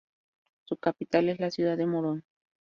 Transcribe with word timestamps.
Su 0.65 0.77
capital 0.77 1.29
es 1.29 1.39
la 1.39 1.51
ciudad 1.51 1.77
de 1.77 1.85
Morón. 1.85 2.23